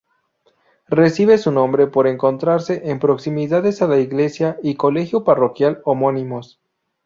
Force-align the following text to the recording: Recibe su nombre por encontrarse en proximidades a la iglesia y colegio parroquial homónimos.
Recibe 0.89 1.37
su 1.37 1.51
nombre 1.51 1.85
por 1.85 2.07
encontrarse 2.07 2.81
en 2.89 2.97
proximidades 2.97 3.83
a 3.83 3.87
la 3.87 3.99
iglesia 3.99 4.57
y 4.63 4.73
colegio 4.73 5.23
parroquial 5.23 5.79
homónimos. 5.85 6.59